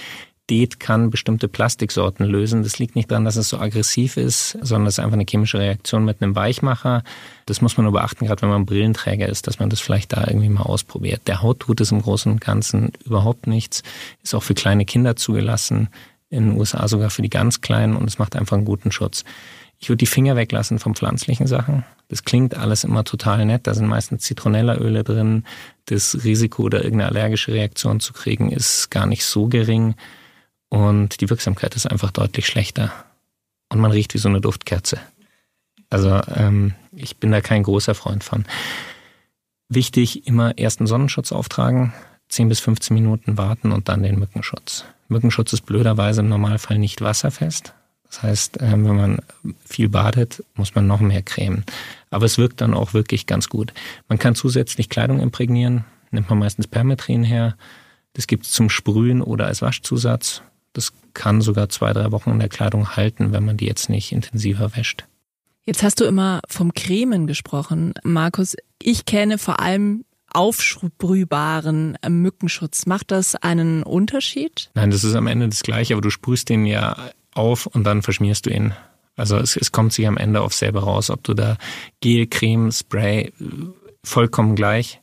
[0.50, 2.63] DEET kann bestimmte Plastiksorten lösen.
[2.63, 5.60] Das liegt nicht daran, dass es so aggressiv ist, sondern es ist einfach eine chemische
[5.60, 7.04] Reaktion mit einem Weichmacher.
[7.46, 10.26] Das muss man nur beachten, gerade wenn man Brillenträger ist, dass man das vielleicht da
[10.26, 11.28] irgendwie mal ausprobiert.
[11.28, 13.84] Der Haut tut es im Großen und Ganzen überhaupt nichts.
[14.24, 15.89] Ist auch für kleine Kinder zugelassen
[16.34, 19.24] in den USA sogar für die ganz Kleinen und es macht einfach einen guten Schutz.
[19.80, 21.84] Ich würde die Finger weglassen von pflanzlichen Sachen.
[22.08, 23.67] Das klingt alles immer total nett.
[23.67, 25.43] Da sind meistens Zitronellaöle drin.
[25.86, 29.96] Das Risiko, da irgendeine allergische Reaktion zu kriegen, ist gar nicht so gering.
[30.69, 32.93] Und die Wirksamkeit ist einfach deutlich schlechter.
[33.69, 35.00] Und man riecht wie so eine Duftkerze.
[35.89, 38.46] Also ähm, ich bin da kein großer Freund von.
[39.69, 41.93] Wichtig, immer erst einen Sonnenschutz auftragen,
[42.30, 44.86] 10 bis 15 Minuten warten und dann den Mückenschutz.
[45.13, 47.73] Mückenschutz ist blöderweise im Normalfall nicht wasserfest.
[48.13, 49.17] Das heißt, ähm, wenn man
[49.65, 51.63] viel badet, muss man noch mehr cremen.
[52.12, 53.73] Aber es wirkt dann auch wirklich ganz gut.
[54.08, 57.56] Man kann zusätzlich Kleidung imprägnieren, nimmt man meistens Permetrin her.
[58.13, 60.43] Das gibt es zum Sprühen oder als Waschzusatz.
[60.73, 64.12] Das kann sogar zwei, drei Wochen in der Kleidung halten, wenn man die jetzt nicht
[64.12, 65.06] intensiver wäscht.
[65.65, 68.56] Jetzt hast du immer vom Cremen gesprochen, Markus.
[68.82, 72.86] Ich kenne vor allem aufsprühbaren Mückenschutz.
[72.86, 74.69] Macht das einen Unterschied?
[74.74, 76.96] Nein, das ist am Ende das Gleiche, aber du sprühst den ja
[77.34, 78.74] auf und dann verschmierst du ihn.
[79.15, 81.58] Also es, es kommt sich am Ende auf selber raus, ob du da
[82.02, 83.32] Gel, Creme, Spray,
[84.04, 85.00] vollkommen gleich.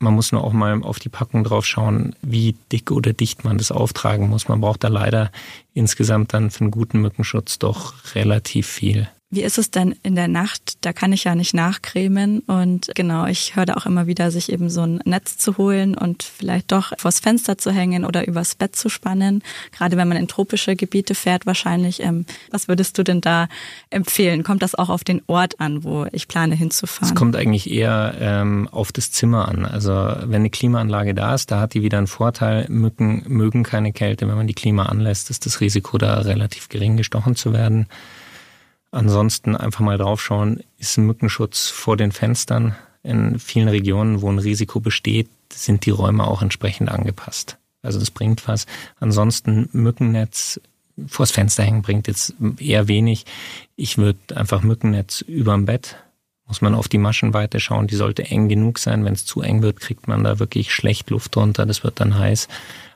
[0.00, 3.56] Man muss nur auch mal auf die Packung drauf schauen, wie dick oder dicht man
[3.56, 4.48] das auftragen muss.
[4.48, 5.30] Man braucht da leider
[5.74, 9.08] insgesamt dann für einen guten Mückenschutz doch relativ viel.
[9.32, 10.74] Wie ist es denn in der Nacht?
[10.82, 12.40] Da kann ich ja nicht nachcremen.
[12.40, 15.96] Und genau, ich höre da auch immer wieder, sich eben so ein Netz zu holen
[15.96, 19.42] und vielleicht doch vors Fenster zu hängen oder übers Bett zu spannen.
[19.74, 22.02] Gerade wenn man in tropische Gebiete fährt, wahrscheinlich.
[22.02, 23.48] Ähm, was würdest du denn da
[23.88, 24.42] empfehlen?
[24.42, 27.08] Kommt das auch auf den Ort an, wo ich plane hinzufahren?
[27.08, 29.64] Es kommt eigentlich eher ähm, auf das Zimmer an.
[29.64, 32.66] Also wenn eine Klimaanlage da ist, da hat die wieder einen Vorteil.
[32.68, 34.28] Mücken mögen keine Kälte.
[34.28, 37.86] Wenn man die Klima anlässt, ist das Risiko da relativ gering, gestochen zu werden.
[38.92, 42.76] Ansonsten einfach mal draufschauen, ist Mückenschutz vor den Fenstern.
[43.02, 47.58] In vielen Regionen, wo ein Risiko besteht, sind die Räume auch entsprechend angepasst.
[47.82, 48.66] Also das bringt was.
[49.00, 50.60] Ansonsten Mückennetz
[51.06, 53.24] vors Fenster hängen bringt jetzt eher wenig.
[53.76, 55.96] Ich würde einfach Mückennetz überm Bett.
[56.46, 57.86] Muss man auf die Maschenweite schauen.
[57.86, 59.04] Die sollte eng genug sein.
[59.04, 61.64] Wenn es zu eng wird, kriegt man da wirklich schlecht Luft drunter.
[61.64, 62.48] Das wird dann heiß.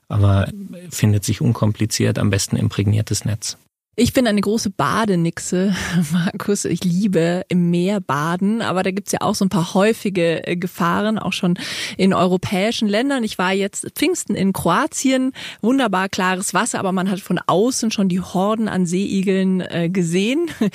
[0.09, 0.49] Aber
[0.91, 2.19] findet sich unkompliziert.
[2.19, 3.57] Am besten imprägniertes Netz.
[3.99, 5.75] Ich bin eine große Badenixe,
[6.13, 6.67] Markus.
[6.67, 10.55] Ich liebe im Meer baden, aber da gibt's ja auch so ein paar häufige äh,
[10.55, 11.59] Gefahren, auch schon
[11.97, 13.25] in europäischen Ländern.
[13.25, 15.33] Ich war jetzt Pfingsten in Kroatien,
[15.63, 20.51] wunderbar klares Wasser, aber man hat von außen schon die Horden an Seeigeln äh, gesehen.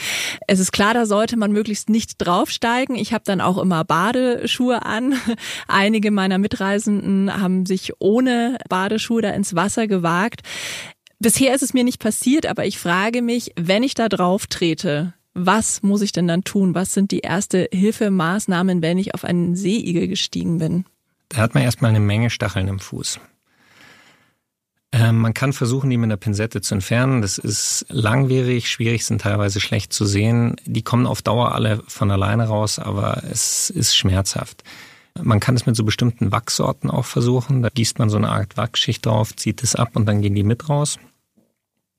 [0.48, 2.96] Es ist klar, da sollte man möglichst nicht draufsteigen.
[2.96, 5.14] Ich habe dann auch immer Badeschuhe an.
[5.68, 10.42] Einige meiner Mitreisenden haben sich ohne Badeschuhe da ins Wasser gewagt.
[11.22, 15.14] Bisher ist es mir nicht passiert, aber ich frage mich, wenn ich da drauf trete,
[15.36, 16.74] was muss ich denn dann tun?
[16.74, 20.84] Was sind die erste Hilfemaßnahmen, wenn ich auf einen Seeigel gestiegen bin?
[21.30, 23.20] Da hat man erstmal eine Menge Stacheln im Fuß.
[24.94, 27.22] Ähm, man kann versuchen, die mit einer Pinsette zu entfernen.
[27.22, 30.56] Das ist langwierig, schwierig, sind teilweise schlecht zu sehen.
[30.66, 34.64] Die kommen auf Dauer alle von alleine raus, aber es ist schmerzhaft.
[35.22, 37.62] Man kann es mit so bestimmten Wachsorten auch versuchen.
[37.62, 40.44] Da gießt man so eine Art Wachsschicht drauf, zieht es ab und dann gehen die
[40.44, 40.98] mit raus.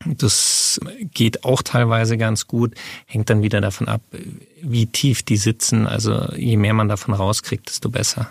[0.06, 0.80] Das
[1.14, 2.74] geht auch teilweise ganz gut,
[3.06, 4.02] hängt dann wieder davon ab,
[4.62, 5.86] wie tief die sitzen.
[5.86, 8.28] Also je mehr man davon rauskriegt, desto besser.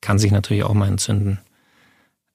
[0.00, 1.38] Kann sich natürlich auch mal entzünden.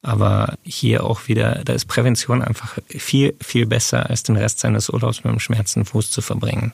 [0.01, 4.89] Aber hier auch wieder, da ist Prävention einfach viel, viel besser, als den Rest seines
[4.89, 6.73] Urlaubs mit einem schmerzenden Fuß zu verbringen.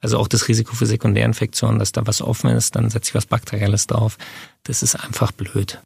[0.00, 3.26] Also auch das Risiko für Sekundärinfektionen, dass da was offen ist, dann setze ich was
[3.26, 4.18] Bakterielles drauf.
[4.64, 5.80] Das ist einfach blöd.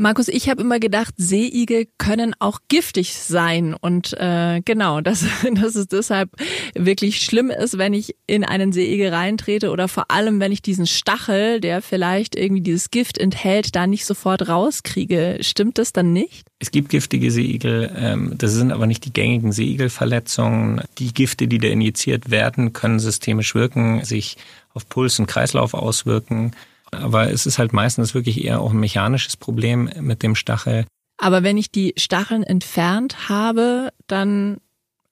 [0.00, 3.74] Markus, ich habe immer gedacht, Seeigel können auch giftig sein.
[3.74, 6.30] Und äh, genau, dass, dass es deshalb
[6.76, 10.86] wirklich schlimm ist, wenn ich in einen Seeigel reintrete oder vor allem, wenn ich diesen
[10.86, 15.38] Stachel, der vielleicht irgendwie dieses Gift enthält, da nicht sofort rauskriege.
[15.40, 16.46] Stimmt das dann nicht?
[16.60, 20.80] Es gibt giftige Seeigel, ähm, das sind aber nicht die gängigen Seeigelverletzungen.
[20.98, 24.36] Die Gifte, die da injiziert werden, können systemisch wirken, sich
[24.74, 26.52] auf Puls und Kreislauf auswirken.
[26.90, 30.86] Aber es ist halt meistens wirklich eher auch ein mechanisches Problem mit dem Stachel.
[31.18, 34.58] Aber wenn ich die Stacheln entfernt habe, dann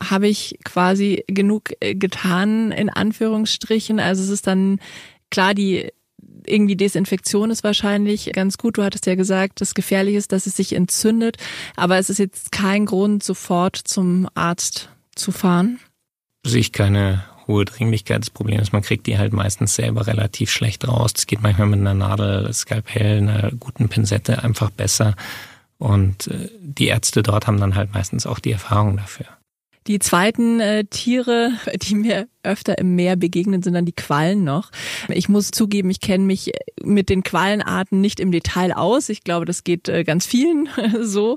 [0.03, 3.99] habe ich quasi genug äh, getan, in Anführungsstrichen.
[3.99, 4.79] Also es ist dann
[5.31, 5.91] klar, die
[6.47, 8.79] irgendwie Desinfektion ist wahrscheinlich ganz gut.
[8.79, 11.39] Du hattest ja gesagt, das Gefährliche ist, dass es sich entzündet.
[11.75, 15.81] Aber es ist jetzt kein Grund, sofort zum Arzt zu fahren.
[16.45, 18.73] Sehe ich keine hohe Dringlichkeit des Problems.
[18.73, 21.13] Man kriegt die halt meistens selber relativ schlecht raus.
[21.13, 25.15] Das geht manchmal mit einer Nadel, Skalpell, einer guten Pinsette einfach besser.
[25.79, 29.27] Und äh, die Ärzte dort haben dann halt meistens auch die Erfahrung dafür.
[29.87, 34.71] Die zweiten äh, Tiere, die mir öfter im Meer begegnen, sind dann die Quallen noch.
[35.09, 39.09] Ich muss zugeben, ich kenne mich mit den Quallenarten nicht im Detail aus.
[39.09, 40.69] Ich glaube, das geht äh, ganz vielen
[41.03, 41.37] so.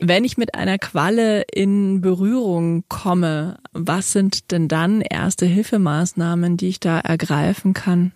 [0.00, 6.68] Wenn ich mit einer Qualle in Berührung komme, was sind denn dann erste Hilfemaßnahmen, die
[6.68, 8.12] ich da ergreifen kann?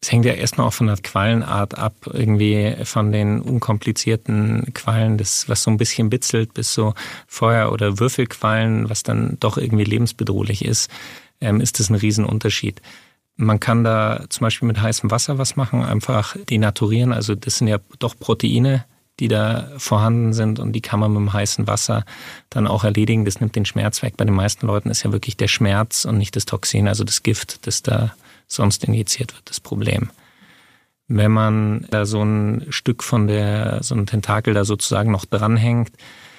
[0.00, 5.48] Es hängt ja erstmal auch von der Quallenart ab, irgendwie von den unkomplizierten Quallen, das,
[5.48, 6.94] was so ein bisschen bitzelt, bis so
[7.26, 10.90] Feuer- oder Würfelquallen, was dann doch irgendwie lebensbedrohlich ist,
[11.40, 12.82] ähm, ist das ein Riesenunterschied.
[13.36, 17.12] Man kann da zum Beispiel mit heißem Wasser was machen, einfach denaturieren.
[17.12, 18.84] Also das sind ja doch Proteine,
[19.20, 22.04] die da vorhanden sind und die kann man mit dem heißen Wasser
[22.50, 23.24] dann auch erledigen.
[23.24, 24.16] Das nimmt den Schmerz weg.
[24.16, 27.22] Bei den meisten Leuten ist ja wirklich der Schmerz und nicht das Toxin, also das
[27.22, 28.14] Gift, das da
[28.46, 30.10] sonst injiziert wird, das Problem.
[31.08, 35.92] Wenn man da so ein Stück von der, so ein Tentakel da sozusagen noch dranhängt,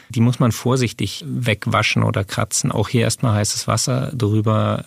[0.10, 2.72] die muss man vorsichtig wegwaschen oder kratzen.
[2.72, 4.86] Auch hier erstmal heißes Wasser drüber.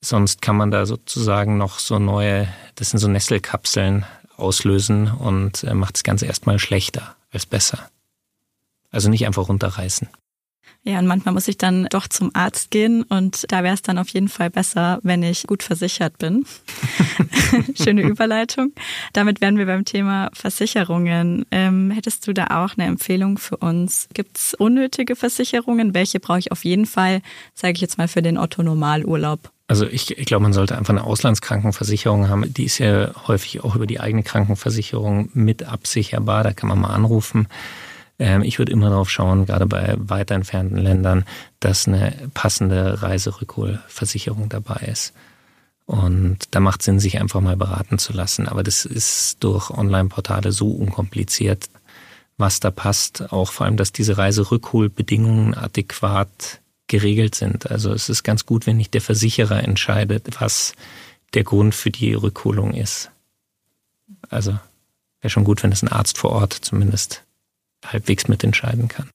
[0.00, 5.74] Sonst kann man da sozusagen noch so neue, das sind so Nesselkapseln auslösen und äh,
[5.74, 7.90] macht das Ganze erstmal schlechter als besser.
[8.90, 10.08] Also nicht einfach runterreißen.
[10.82, 13.98] Ja, und manchmal muss ich dann doch zum Arzt gehen und da wäre es dann
[13.98, 16.46] auf jeden Fall besser, wenn ich gut versichert bin.
[17.74, 18.72] Schöne Überleitung.
[19.12, 21.44] Damit wären wir beim Thema Versicherungen.
[21.50, 24.08] Ähm, hättest du da auch eine Empfehlung für uns?
[24.14, 25.92] Gibt es unnötige Versicherungen?
[25.92, 27.20] Welche brauche ich auf jeden Fall,
[27.54, 29.50] sage ich jetzt mal, für den Otto-Normalurlaub?
[29.68, 32.52] Also ich, ich glaube, man sollte einfach eine Auslandskrankenversicherung haben.
[32.54, 36.42] Die ist ja häufig auch über die eigene Krankenversicherung mit absicherbar.
[36.42, 37.48] Da kann man mal anrufen.
[38.20, 41.24] Ähm, ich würde immer darauf schauen, gerade bei weiter entfernten Ländern,
[41.58, 45.12] dass eine passende Reiserückholversicherung dabei ist.
[45.86, 48.46] Und da macht Sinn, sich einfach mal beraten zu lassen.
[48.46, 51.68] Aber das ist durch Online-Portale so unkompliziert,
[52.36, 53.32] was da passt.
[53.32, 57.70] Auch vor allem, dass diese Reiserückholbedingungen adäquat geregelt sind.
[57.70, 60.74] Also es ist ganz gut, wenn nicht der Versicherer entscheidet, was
[61.34, 63.10] der Grund für die Rückholung ist.
[64.28, 64.58] Also
[65.20, 67.24] wäre schon gut, wenn es ein Arzt vor Ort zumindest
[67.84, 69.10] halbwegs mitentscheiden kann.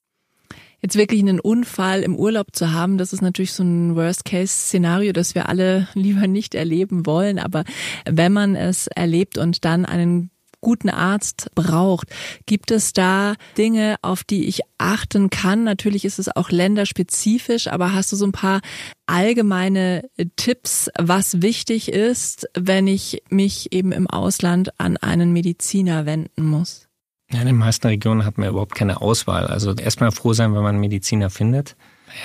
[0.81, 5.33] Jetzt wirklich einen Unfall im Urlaub zu haben, das ist natürlich so ein Worst-Case-Szenario, das
[5.33, 7.39] wir alle lieber nicht erleben wollen.
[7.39, 7.63] Aber
[8.05, 10.29] wenn man es erlebt und dann einen
[10.65, 12.07] guten Arzt braucht.
[12.47, 15.63] Gibt es da Dinge, auf die ich achten kann?
[15.63, 18.61] Natürlich ist es auch länderspezifisch, aber hast du so ein paar
[19.05, 26.47] allgemeine Tipps, was wichtig ist, wenn ich mich eben im Ausland an einen Mediziner wenden
[26.47, 26.84] muss?
[27.31, 29.47] Ja, in den meisten Regionen hat man überhaupt keine Auswahl.
[29.47, 31.75] Also erstmal froh sein, wenn man Mediziner findet.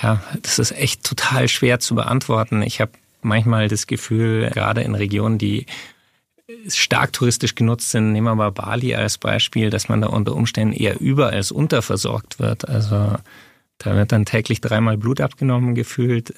[0.01, 2.61] Ja, das ist echt total schwer zu beantworten.
[2.61, 5.65] Ich habe manchmal das Gefühl, gerade in Regionen, die
[6.67, 10.73] stark touristisch genutzt sind, nehmen wir mal Bali als Beispiel, dass man da unter Umständen
[10.73, 12.67] eher über als unterversorgt wird.
[12.67, 13.15] Also
[13.77, 16.33] da wird dann täglich dreimal Blut abgenommen gefühlt.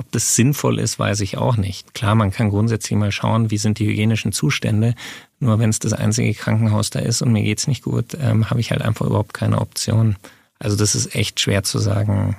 [0.00, 1.92] Ob das sinnvoll ist, weiß ich auch nicht.
[1.92, 4.94] Klar, man kann grundsätzlich mal schauen, wie sind die hygienischen Zustände.
[5.40, 8.60] Nur wenn es das einzige Krankenhaus da ist und mir geht's nicht gut, ähm, habe
[8.60, 10.16] ich halt einfach überhaupt keine Option.
[10.58, 12.38] Also das ist echt schwer zu sagen.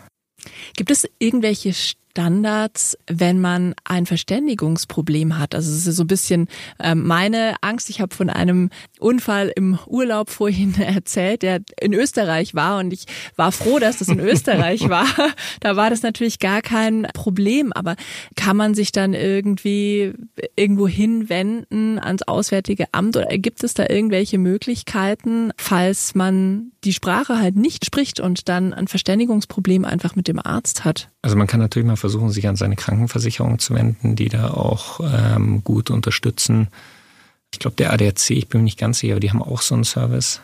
[0.76, 1.72] Gibt es irgendwelche
[2.12, 5.56] Standards, wenn man ein Verständigungsproblem hat.
[5.56, 6.48] Also es ist so ein bisschen
[6.82, 7.90] ähm, meine Angst.
[7.90, 8.70] Ich habe von einem
[9.00, 13.06] Unfall im Urlaub vorhin erzählt, der in Österreich war und ich
[13.38, 15.08] war froh, dass das in Österreich war.
[15.62, 17.72] Da war das natürlich gar kein Problem.
[17.72, 17.96] Aber
[18.36, 20.14] kann man sich dann irgendwie
[20.58, 27.40] irgendwo hinwenden ans Auswärtige Amt oder gibt es da irgendwelche Möglichkeiten, falls man die Sprache
[27.40, 31.10] halt nicht spricht und dann ein Verständigungsproblem einfach mit dem Arzt hat?
[31.22, 35.00] Also man kann natürlich mal versuchen, sich an seine Krankenversicherung zu wenden, die da auch
[35.04, 36.68] ähm, gut unterstützen.
[37.54, 39.76] Ich glaube, der ADAC, ich bin mir nicht ganz sicher, aber die haben auch so
[39.76, 40.42] einen Service.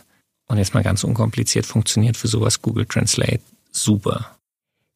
[0.48, 4.38] Und jetzt mal ganz unkompliziert funktioniert für sowas Google Translate super.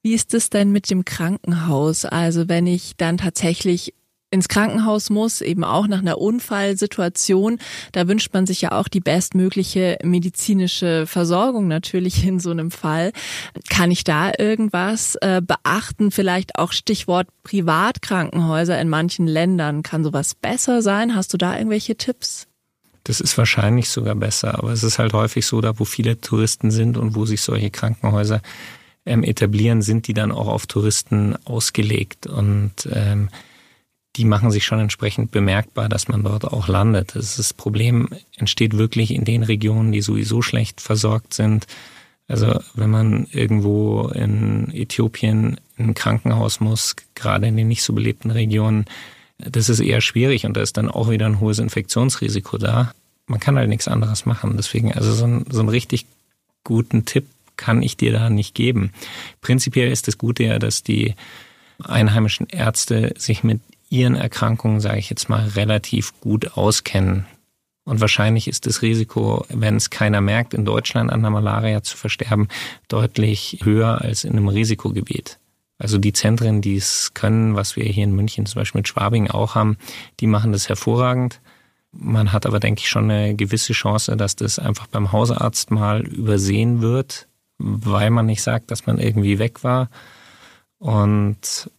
[0.04, 2.06] Wie ist es denn mit dem Krankenhaus?
[2.06, 3.94] Also wenn ich dann tatsächlich
[4.32, 7.60] ins Krankenhaus muss, eben auch nach einer Unfallsituation.
[7.91, 13.12] Da wünscht man sich ja auch die bestmögliche medizinische Versorgung natürlich in so einem Fall.
[13.70, 16.12] Kann ich da irgendwas äh, beachten?
[16.12, 19.84] Vielleicht auch Stichwort Privatkrankenhäuser in manchen Ländern.
[19.84, 21.15] Kann sowas besser sein?
[21.15, 22.48] Hast du da irgendwelche Tipps?
[23.04, 26.72] Das ist wahrscheinlich sogar besser, aber es ist halt häufig so, da wo viele Touristen
[26.72, 28.41] sind und wo sich solche Krankenhäuser
[29.06, 33.30] ähm, etablieren, sind die dann auch auf Touristen ausgelegt und ähm,
[34.15, 37.15] die machen sich schon entsprechend bemerkbar, dass man dort auch landet.
[37.15, 41.65] Das, Problem entsteht wirklich in den Regionen, die sowieso schlecht versorgt sind.
[42.28, 47.93] Also wenn man irgendwo in Äthiopien in ein Krankenhaus muss, gerade in den nicht so
[47.93, 48.86] belebten Regionen,
[49.38, 52.93] das ist eher schwierig und da ist dann auch wieder ein hohes Infektionsrisiko da.
[53.28, 54.56] Man kann halt nichts anderes machen.
[54.58, 56.06] Deswegen, also so, ein, so einen richtig
[56.63, 58.91] guten Tipp kann ich dir da nicht geben.
[59.41, 61.15] Prinzipiell ist das Gute ja, dass die
[61.84, 63.62] einheimischen Ärzte sich mit
[63.92, 67.26] ihren Erkrankungen, sage ich jetzt mal, relativ gut auskennen.
[67.84, 71.98] Und wahrscheinlich ist das Risiko, wenn es keiner merkt, in Deutschland an der Malaria zu
[71.98, 72.48] versterben,
[72.88, 75.39] deutlich höher als in einem Risikogebiet.
[75.78, 79.30] Also die Zentren, die es können, was wir hier in München zum Beispiel mit Schwabing
[79.30, 79.78] auch haben,
[80.20, 81.42] die machen das hervorragend.
[81.92, 86.02] Man hat aber, denke ich, schon eine gewisse Chance, dass das einfach beim Hausarzt mal
[86.02, 87.28] übersehen wird,
[87.58, 89.89] weil man nicht sagt, dass man irgendwie weg war.
[90.78, 91.70] Und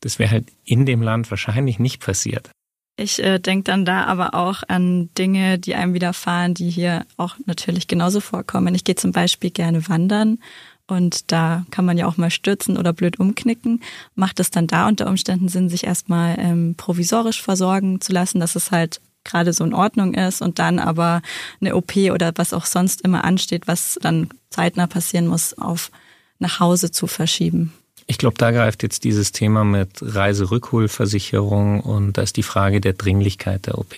[0.00, 2.50] das wäre halt in dem Land wahrscheinlich nicht passiert.
[2.96, 7.36] Ich äh, denke dann da aber auch an Dinge, die einem widerfahren, die hier auch
[7.46, 8.74] natürlich genauso vorkommen.
[8.74, 10.38] Ich gehe zum Beispiel gerne wandern
[10.86, 13.82] und da kann man ja auch mal stürzen oder blöd umknicken.
[14.14, 18.54] Macht es dann da unter Umständen Sinn, sich erstmal ähm, provisorisch versorgen zu lassen, dass
[18.54, 21.22] es halt gerade so in Ordnung ist und dann aber
[21.60, 25.90] eine OP oder was auch sonst immer ansteht, was dann zeitnah passieren muss, auf
[26.38, 27.72] nach Hause zu verschieben.
[28.06, 32.94] Ich glaube, da greift jetzt dieses Thema mit Reiserückholversicherung und da ist die Frage der
[32.94, 33.94] Dringlichkeit der OP.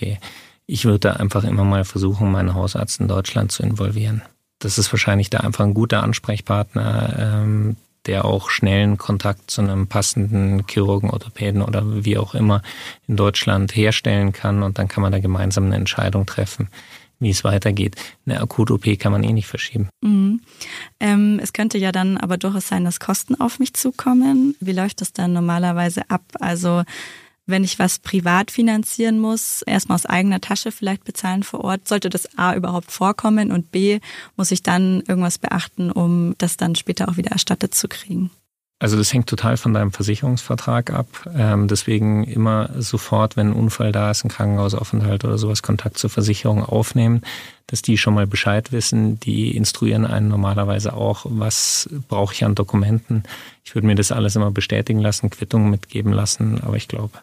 [0.65, 4.21] Ich würde einfach immer mal versuchen, meinen Hausarzt in Deutschland zu involvieren.
[4.59, 7.75] Das ist wahrscheinlich da einfach ein guter Ansprechpartner, ähm,
[8.05, 12.61] der auch schnellen Kontakt zu einem passenden Chirurgen, Orthopäden oder wie auch immer
[13.07, 16.69] in Deutschland herstellen kann und dann kann man da gemeinsam eine Entscheidung treffen,
[17.23, 17.95] wie es weitergeht.
[18.25, 19.89] Eine Akut-OP kann man eh nicht verschieben.
[20.01, 20.41] Mhm.
[20.99, 24.55] Ähm, es könnte ja dann aber durchaus sein, dass Kosten auf mich zukommen.
[24.59, 26.23] Wie läuft das dann normalerweise ab?
[26.39, 26.83] Also
[27.45, 32.09] wenn ich was privat finanzieren muss, erstmal aus eigener Tasche vielleicht bezahlen vor Ort, sollte
[32.09, 33.99] das A überhaupt vorkommen und B
[34.37, 38.31] muss ich dann irgendwas beachten, um das dann später auch wieder erstattet zu kriegen.
[38.83, 41.07] Also das hängt total von deinem Versicherungsvertrag ab.
[41.33, 46.09] Ähm, deswegen immer sofort, wenn ein Unfall da ist, ein Krankenhausaufenthalt oder sowas, Kontakt zur
[46.09, 47.21] Versicherung aufnehmen,
[47.67, 49.21] dass die schon mal Bescheid wissen.
[49.21, 53.23] Die instruieren einen normalerweise auch, was brauche ich an Dokumenten.
[53.63, 57.17] Ich würde mir das alles immer bestätigen lassen, Quittungen mitgeben lassen, aber ich glaube,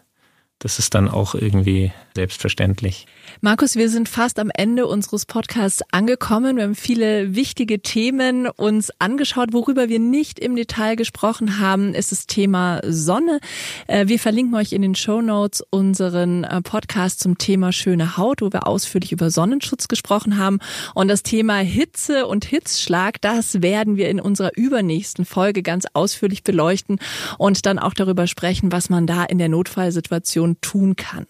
[0.61, 3.07] das ist dann auch irgendwie selbstverständlich.
[3.43, 6.59] Markus, wir sind fast am Ende unseres Podcasts angekommen.
[6.59, 9.55] Wir haben viele wichtige Themen uns angeschaut.
[9.55, 13.41] Worüber wir nicht im Detail gesprochen haben, ist das Thema Sonne.
[13.87, 18.43] Äh, wir verlinken euch in den Show Notes unseren äh, Podcast zum Thema schöne Haut,
[18.43, 20.59] wo wir ausführlich über Sonnenschutz gesprochen haben.
[20.95, 26.43] Und das Thema Hitze und Hitzschlag, das werden wir in unserer übernächsten Folge ganz ausführlich
[26.43, 26.99] beleuchten
[27.39, 31.27] und dann auch darüber sprechen, was man da in der Notfallsituation tun kann.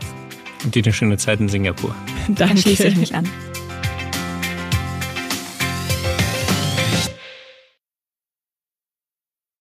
[0.65, 1.95] Und dir eine schöne Zeit in Singapur.
[2.27, 2.43] Danke.
[2.43, 3.25] Dann schließe ich mich an.